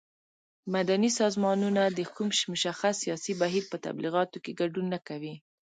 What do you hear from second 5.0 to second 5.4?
کوي.